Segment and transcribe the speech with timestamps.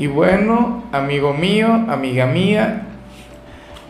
[0.00, 2.86] Y bueno, amigo mío, amiga mía,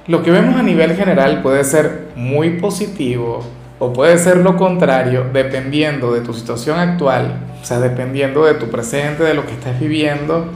[0.09, 3.45] lo que vemos a nivel general puede ser muy positivo
[3.79, 8.73] o puede ser lo contrario dependiendo de tu situación actual, o sea, dependiendo de tu
[8.73, 10.47] presente, de lo que estás viviendo.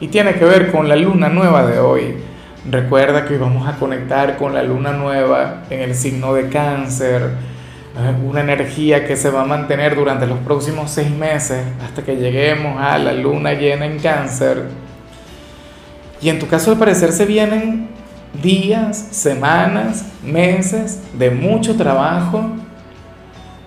[0.00, 2.14] Y tiene que ver con la luna nueva de hoy.
[2.70, 7.30] Recuerda que hoy vamos a conectar con la luna nueva en el signo de cáncer
[8.24, 12.80] una energía que se va a mantener durante los próximos seis meses hasta que lleguemos
[12.80, 14.64] a la luna llena en cáncer.
[16.22, 17.88] Y en tu caso al parecer se vienen
[18.42, 22.44] días, semanas, meses de mucho trabajo,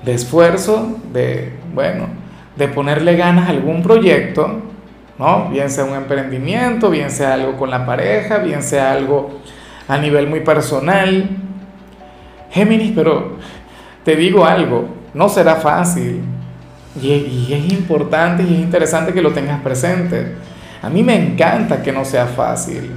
[0.06, 2.08] de esfuerzo, de, bueno,
[2.56, 4.62] de ponerle ganas a algún proyecto,
[5.18, 5.50] ¿no?
[5.50, 9.42] Bien sea un emprendimiento, bien sea algo con la pareja, bien sea algo
[9.88, 11.30] a nivel muy personal.
[12.52, 13.38] Géminis, pero
[14.04, 16.22] te digo algo, no será fácil.
[17.02, 20.34] Y, es importante y es interesante que lo tengas presente.
[20.82, 22.92] A mí me encanta que no sea fácil.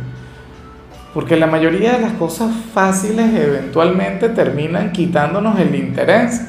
[1.15, 6.43] Porque la mayoría de las cosas fáciles eventualmente terminan quitándonos el interés.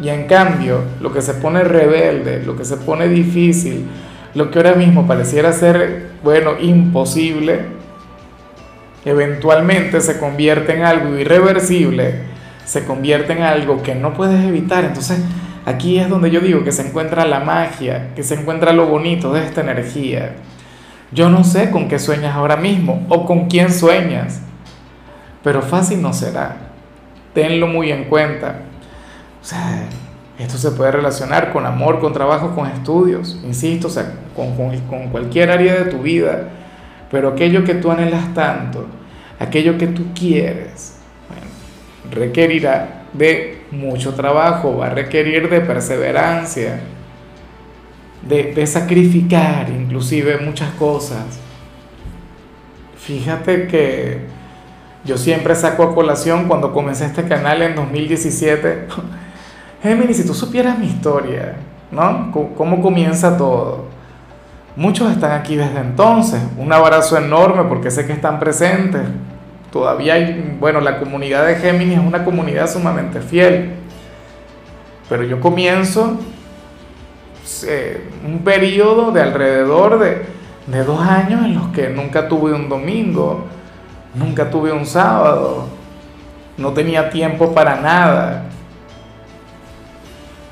[0.00, 3.86] Y en cambio, lo que se pone rebelde, lo que se pone difícil,
[4.34, 7.60] lo que ahora mismo pareciera ser, bueno, imposible,
[9.04, 12.30] eventualmente se convierte en algo irreversible
[12.64, 14.84] se convierte en algo que no puedes evitar.
[14.84, 15.20] Entonces,
[15.66, 19.32] aquí es donde yo digo que se encuentra la magia, que se encuentra lo bonito
[19.32, 20.36] de esta energía.
[21.12, 24.40] Yo no sé con qué sueñas ahora mismo o con quién sueñas,
[25.42, 26.56] pero fácil no será.
[27.34, 28.60] Tenlo muy en cuenta.
[29.42, 29.84] O sea,
[30.38, 34.78] esto se puede relacionar con amor, con trabajo, con estudios, insisto, o sea, con, con,
[34.82, 36.48] con cualquier área de tu vida.
[37.10, 38.86] Pero aquello que tú anhelas tanto,
[39.38, 40.99] aquello que tú quieres,
[42.10, 46.80] requerirá de mucho trabajo, va a requerir de perseverancia,
[48.22, 51.24] de, sacrificar inclusive muchas cosas.
[52.96, 54.18] Fíjate que
[55.04, 58.86] yo siempre saco a colación cuando comencé este canal en 2017.
[59.82, 61.56] Géminis, si tú supieras mi historia,
[61.90, 62.30] ¿no?
[62.32, 63.86] cómo comienza todo?
[64.76, 66.40] Muchos están aquí desde entonces.
[66.56, 69.02] Un abrazo enorme porque sé que están presentes
[69.72, 73.72] todavía hay, bueno, la comunidad de Géminis es una comunidad sumamente fiel,
[75.08, 76.18] pero yo comienzo
[77.66, 80.22] eh, un periodo de alrededor de,
[80.66, 83.46] de dos años en los que nunca tuve un domingo,
[84.14, 85.66] nunca tuve un sábado,
[86.56, 88.49] no tenía tiempo para nada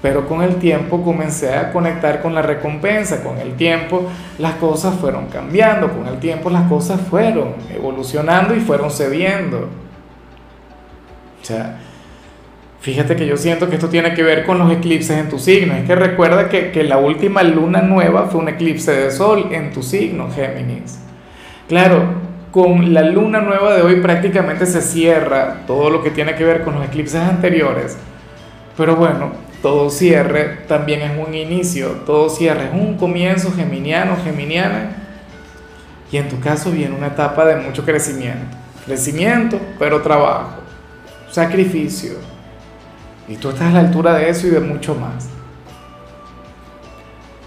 [0.00, 4.94] pero con el tiempo comencé a conectar con la recompensa, con el tiempo las cosas
[4.94, 9.68] fueron cambiando, con el tiempo las cosas fueron evolucionando y fueron cediendo.
[11.40, 11.78] O sea,
[12.80, 15.74] fíjate que yo siento que esto tiene que ver con los eclipses en tu signo.
[15.74, 19.72] Es que recuerda que, que la última luna nueva fue un eclipse de sol en
[19.72, 21.00] tu signo, Géminis.
[21.66, 22.04] Claro,
[22.52, 26.62] con la luna nueva de hoy prácticamente se cierra todo lo que tiene que ver
[26.62, 27.98] con los eclipses anteriores.
[28.76, 34.96] Pero bueno, todo cierre también es un inicio, todo cierre es un comienzo geminiano, geminiana.
[36.12, 38.56] Y en tu caso viene una etapa de mucho crecimiento.
[38.86, 40.60] Crecimiento, pero trabajo,
[41.30, 42.12] sacrificio.
[43.26, 45.28] Y tú estás a la altura de eso y de mucho más.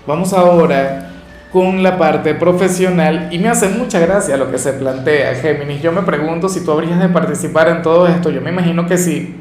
[0.05, 1.07] Vamos ahora
[1.51, 5.81] con la parte profesional y me hace mucha gracia lo que se plantea, Géminis.
[5.81, 8.29] Yo me pregunto si tú habrías de participar en todo esto.
[8.29, 9.40] Yo me imagino que sí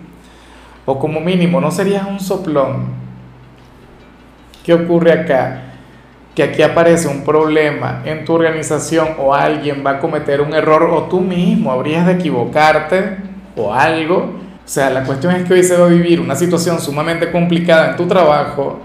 [0.90, 2.86] o como mínimo, ¿no serías un soplón?
[4.64, 5.62] ¿Qué ocurre acá?
[6.34, 10.90] Que aquí aparece un problema en tu organización o alguien va a cometer un error
[10.90, 13.18] o tú mismo habrías de equivocarte
[13.56, 14.16] o algo.
[14.16, 17.90] O sea, la cuestión es que hoy se va a vivir una situación sumamente complicada
[17.90, 18.80] en tu trabajo,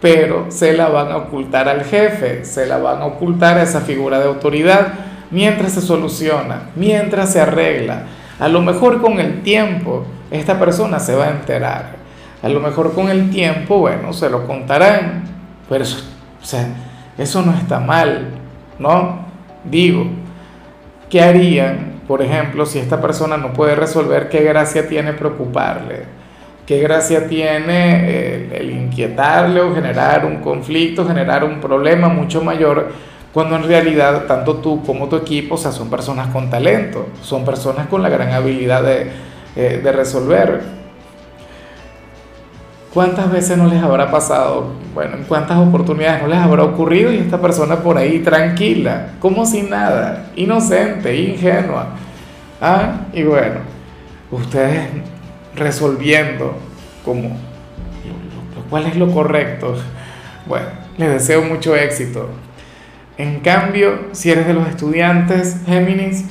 [0.00, 3.80] pero se la van a ocultar al jefe, se la van a ocultar a esa
[3.80, 4.88] figura de autoridad
[5.30, 8.02] mientras se soluciona, mientras se arregla.
[8.38, 11.96] A lo mejor con el tiempo esta persona se va a enterar.
[12.42, 15.24] A lo mejor con el tiempo, bueno, se lo contarán,
[15.68, 16.04] pero eso,
[16.42, 16.68] o sea,
[17.16, 18.28] eso no está mal,
[18.78, 19.20] ¿no?
[19.64, 20.06] Digo,
[21.08, 26.04] ¿qué harían, por ejemplo, si esta persona no puede resolver, qué gracia tiene preocuparle?
[26.66, 32.90] ¿Qué gracia tiene el, el inquietarle o generar un conflicto, generar un problema mucho mayor
[33.36, 37.44] cuando en realidad tanto tú como tu equipo, o sea, son personas con talento, son
[37.44, 39.10] personas con la gran habilidad de,
[39.54, 40.62] eh, de resolver.
[42.94, 44.68] ¿Cuántas veces no les habrá pasado?
[44.94, 49.44] Bueno, en cuántas oportunidades no les habrá ocurrido y esta persona por ahí tranquila, como
[49.44, 51.88] sin nada, inocente, ingenua.
[52.58, 53.56] Ah, y bueno,
[54.30, 54.88] ustedes
[55.54, 56.54] resolviendo
[57.04, 57.36] como
[58.70, 59.74] cuál es lo correcto.
[60.46, 62.30] Bueno, les deseo mucho éxito.
[63.18, 66.24] En cambio, si eres de los estudiantes Géminis,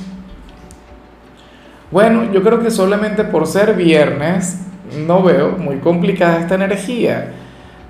[1.90, 4.60] bueno, yo creo que solamente por ser viernes
[5.06, 7.32] no veo muy complicada esta energía.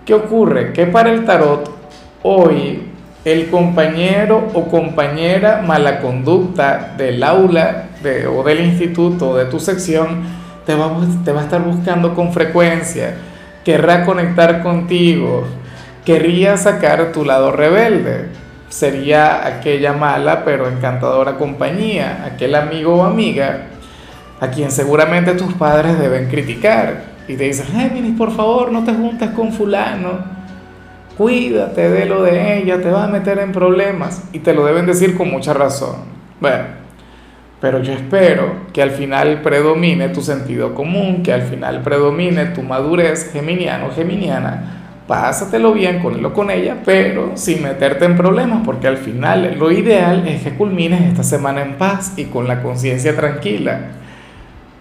[0.04, 0.72] ¿Qué ocurre?
[0.72, 1.70] Que para el tarot
[2.22, 2.82] hoy
[3.24, 9.58] el compañero o compañera mala conducta del aula de, o del instituto o de tu
[9.58, 10.22] sección
[10.64, 10.90] te va,
[11.24, 13.14] te va a estar buscando con frecuencia,
[13.64, 15.44] querrá conectar contigo,
[16.04, 18.45] querría sacar tu lado rebelde.
[18.76, 23.68] Sería aquella mala pero encantadora compañía, aquel amigo o amiga
[24.38, 27.04] a quien seguramente tus padres deben criticar.
[27.26, 30.18] Y te dicen, Géminis, por favor, no te juntes con fulano.
[31.16, 34.24] Cuídate de lo de ella, te va a meter en problemas.
[34.34, 35.96] Y te lo deben decir con mucha razón.
[36.38, 36.64] Bueno,
[37.62, 42.60] pero yo espero que al final predomine tu sentido común, que al final predomine tu
[42.60, 44.85] madurez geminiano, geminiana.
[45.06, 49.54] Pásatelo bien con él o con ella, pero sin meterte en problemas, porque al final
[49.56, 53.92] lo ideal es que culmines esta semana en paz y con la conciencia tranquila.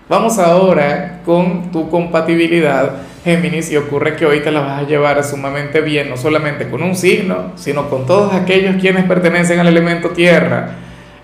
[0.10, 2.92] Vamos ahora con tu compatibilidad,
[3.24, 6.82] Géminis, y ocurre que hoy te la vas a llevar sumamente bien, no solamente con
[6.82, 10.70] un signo, sino con todos aquellos quienes pertenecen al elemento tierra.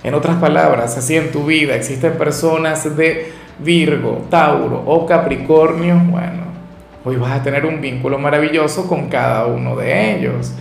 [0.04, 6.51] En otras palabras, así en tu vida existen personas de Virgo, Tauro o Capricornio, bueno,
[7.04, 10.54] hoy vas a tener un vínculo maravilloso con cada uno de ellos.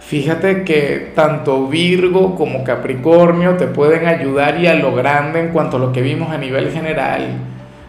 [0.00, 5.78] Fíjate que tanto Virgo como Capricornio te pueden ayudar y a lo grande en cuanto
[5.78, 7.26] a lo que vimos a nivel general.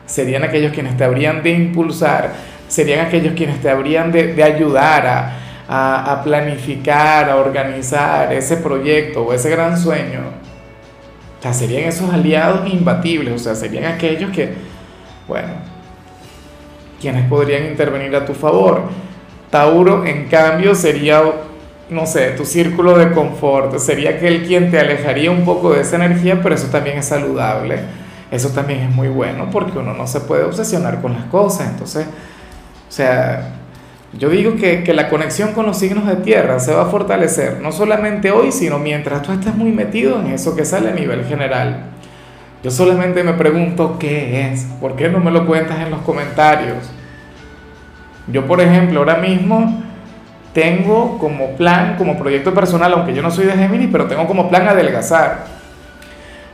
[0.08, 2.34] Serían aquellos quienes te habrían de impulsar,
[2.68, 5.06] serían aquellos quienes te habrían de, ayudar
[5.68, 10.22] a, a planificar, a organizar ese proyecto o ese gran sueño.
[11.38, 14.54] O sea, serían esos aliados imbatibles, o sea, serían aquellos que,
[15.28, 15.50] bueno,
[17.00, 18.84] quienes podrían intervenir a tu favor.
[19.50, 21.24] Tauro, en cambio, sería
[21.90, 25.96] no sé, tu círculo de confort, sería aquel quien te alejaría un poco de esa
[25.96, 27.80] energía, pero eso también es saludable,
[28.30, 32.06] eso también es muy bueno porque uno no se puede obsesionar con las cosas, entonces,
[32.06, 33.54] o sea,
[34.14, 37.62] yo digo que, que la conexión con los signos de tierra se va a fortalecer,
[37.62, 41.24] no solamente hoy, sino mientras tú estés muy metido en eso que sale a nivel
[41.26, 41.92] general.
[42.68, 46.92] Yo solamente me pregunto qué es, ¿por qué no me lo cuentas en los comentarios?
[48.28, 49.82] Yo, por ejemplo, ahora mismo
[50.52, 54.50] tengo como plan, como proyecto personal, aunque yo no soy de Géminis, pero tengo como
[54.50, 55.46] plan adelgazar.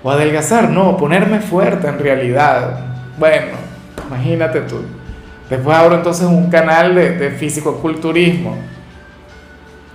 [0.03, 2.81] O adelgazar, no, ponerme fuerte en realidad.
[3.17, 3.53] Bueno,
[4.07, 4.85] imagínate tú.
[5.49, 8.55] Después abro entonces un canal de, físico-culturismo.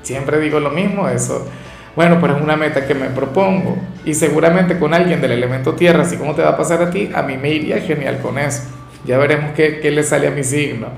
[0.02, 1.46] Siempre digo lo mismo, eso.
[1.96, 3.76] Bueno, pero es una meta que me propongo.
[4.04, 7.10] Y seguramente con alguien del elemento tierra, así como te va a pasar a ti,
[7.14, 8.62] a mí me iría genial con eso.
[9.04, 10.88] Ya veremos qué, qué le sale a mi signo.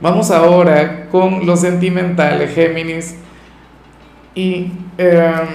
[0.00, 3.16] Vamos ahora con los sentimentales, Géminis.
[4.34, 5.46] Y em,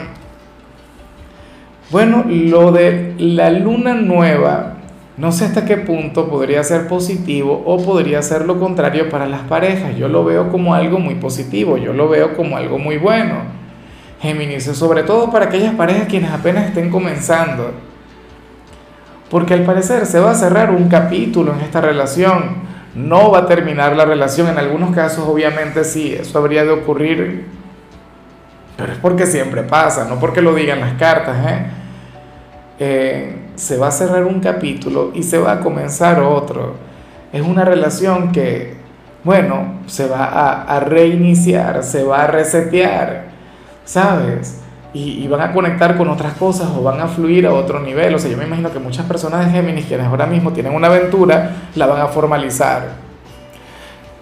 [1.89, 4.75] bueno, lo de la luna nueva,
[5.17, 9.41] no sé hasta qué punto podría ser positivo o podría ser lo contrario para las
[9.41, 9.95] parejas.
[9.97, 13.64] Yo lo veo como algo muy positivo, yo lo veo como algo muy bueno.
[14.25, 17.71] Géminis, sobre todo para aquellas parejas quienes apenas estén comenzando.
[19.29, 22.65] Porque al parecer se va a cerrar un capítulo en esta relación
[22.95, 24.47] no va a terminar la relación.
[24.47, 27.45] En algunos casos, obviamente, sí, eso habría de ocurrir,
[28.77, 31.37] pero es porque siempre pasa, no porque lo digan las cartas.
[31.45, 31.65] ¿eh?
[32.79, 36.75] Eh, se va a cerrar un capítulo y se va a comenzar otro.
[37.31, 38.75] Es una relación que,
[39.23, 43.34] bueno, se va a, a reiniciar, se va a resetear,
[43.85, 44.65] ¿sabes?
[44.97, 48.15] y, van a conectar con otras cosas o van a fluir a otro nivel.
[48.15, 50.87] O sea, yo me imagino que muchas personas de Géminis, quienes ahora mismo tienen una
[50.87, 52.93] aventura, la van a formalizar.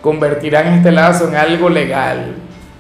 [0.02, 2.38] Convertirán este lazo en algo legal.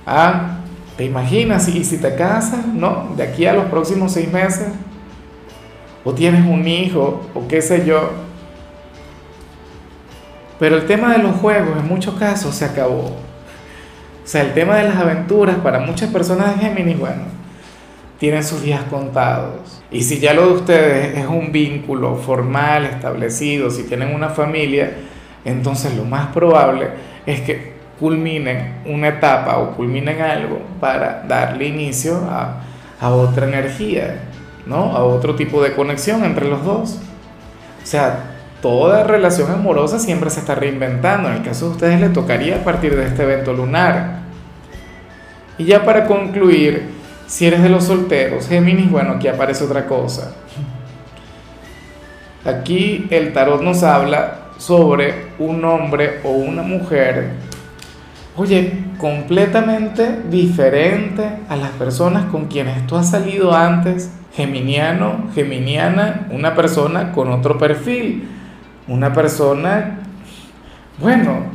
[0.07, 0.57] ¿Ah?
[0.97, 1.67] ¿Te imaginas?
[1.67, 3.13] Y si te casas, ¿no?
[3.15, 4.69] De aquí a los próximos seis meses.
[6.03, 8.09] O tienes un hijo, o qué sé yo.
[10.59, 13.11] Pero el tema de los juegos en muchos casos se acabó.
[14.23, 17.23] O sea, el tema de las aventuras para muchas personas de Géminis, bueno,
[18.19, 19.81] tienen sus días contados.
[19.91, 24.93] Y si ya lo de ustedes es un vínculo formal, establecido, si tienen una familia,
[25.43, 26.87] entonces lo más probable
[27.25, 32.61] es que culminen una etapa o culminen algo para darle inicio a,
[33.01, 34.21] a otra energía,
[34.65, 34.95] ¿no?
[34.95, 36.99] A otro tipo de conexión entre los dos.
[37.83, 38.32] O sea,
[38.63, 41.27] toda relación amorosa siempre se está reinventando.
[41.27, 44.21] En el caso de ustedes le tocaría a partir de este evento lunar.
[45.57, 46.89] Y ya para concluir,
[47.27, 50.33] si eres de los solteros, Géminis, bueno, aquí aparece otra cosa.
[52.45, 57.31] Aquí el tarot nos habla sobre un hombre o una mujer,
[58.37, 66.55] oye, completamente diferente a las personas con quienes tú has salido antes, geminiano, geminiana, una
[66.55, 68.29] persona con otro perfil,
[68.87, 69.99] una persona,
[70.99, 71.45] bueno,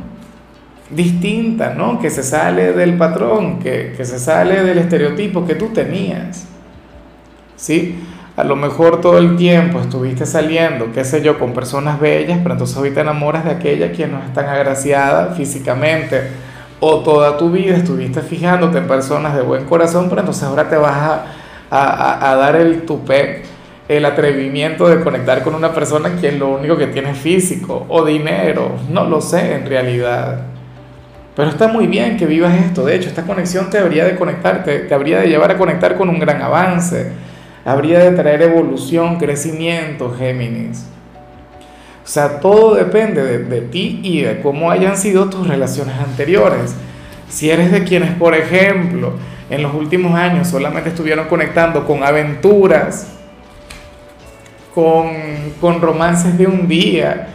[0.89, 1.99] distinta, ¿no?
[1.99, 6.47] Que se sale del patrón, que, que se sale del estereotipo que tú tenías,
[7.55, 7.99] ¿sí?
[8.39, 12.53] a lo mejor todo el tiempo estuviste saliendo, qué sé yo, con personas bellas, pero
[12.53, 16.21] entonces hoy te enamoras de aquella quien no es tan agraciada físicamente,
[16.79, 20.77] o toda tu vida estuviste fijándote en personas de buen corazón, pero entonces ahora te
[20.77, 21.25] vas a,
[21.69, 23.43] a, a dar el tupé,
[23.89, 28.05] el atrevimiento de conectar con una persona quien lo único que tiene es físico o
[28.05, 30.43] dinero, no lo sé en realidad.
[31.35, 34.79] Pero está muy bien que vivas esto, de hecho esta conexión te habría de conectarte,
[34.79, 37.11] te habría de llevar a conectar con un gran avance
[37.65, 40.85] habría de traer evolución, crecimiento, Géminis.
[42.03, 46.73] O sea, todo depende de, ti y de cómo hayan sido tus relaciones anteriores.
[47.27, 49.13] Si eres de quienes, por ejemplo,
[49.49, 53.18] en los últimos años solamente estuvieron conectando con aventuras,
[54.79, 55.07] con,
[55.59, 57.27] con romances de un día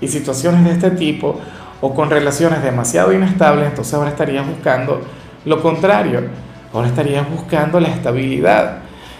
[0.00, 1.40] y situaciones de este tipo,
[1.80, 5.00] o con relaciones demasiado inestables, entonces ahora estarías buscando
[5.44, 6.22] lo contrario.
[6.72, 8.78] Ahora estarías buscando la estabilidad.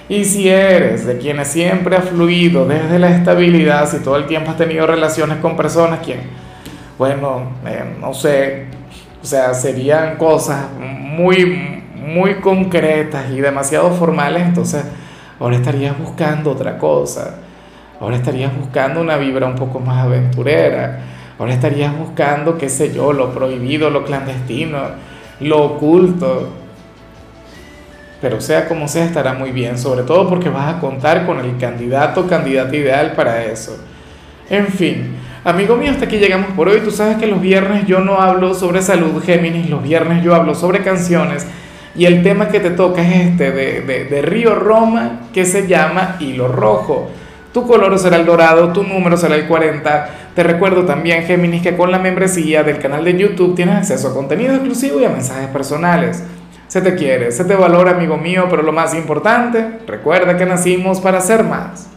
[0.08, 4.50] Y si eres de quienes siempre ha fluido desde la estabilidad, si todo el tiempo
[4.50, 6.20] has tenido relaciones con personas quien,
[6.98, 8.66] bueno, eh, no sé,
[9.22, 14.84] o sea, serían cosas muy, muy concretas y demasiado formales, entonces
[15.40, 17.36] ahora estarías buscando otra cosa.
[18.04, 21.00] Ahora estarías buscando una vibra un poco más aventurera.
[21.38, 24.78] Ahora estarías buscando, qué sé yo, lo prohibido, lo clandestino,
[25.40, 26.50] lo oculto
[28.24, 31.58] pero sea como sea estará muy bien, sobre todo porque vas a contar con el
[31.58, 33.76] candidato o candidata ideal para eso.
[34.48, 36.80] En fin, amigo mío, hasta aquí llegamos por hoy.
[36.80, 40.54] Tú sabes que los viernes yo no hablo sobre salud, Géminis, los viernes yo hablo
[40.54, 41.46] sobre canciones
[41.94, 45.66] y el tema que te toca es este de, de, de Río Roma que se
[45.66, 47.10] llama Hilo Rojo.
[47.54, 50.08] Tu color será el dorado, tu número será el 40.
[50.34, 54.12] Te recuerdo también, Géminis, que con la membresía del canal de YouTube tienes acceso a
[54.12, 56.24] contenido exclusivo y a mensajes personales.
[56.66, 61.00] Se te quiere, se te valora, amigo mío, pero lo más importante, recuerda que nacimos
[61.00, 61.93] para ser más.